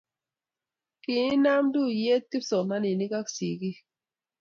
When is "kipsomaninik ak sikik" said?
2.29-3.77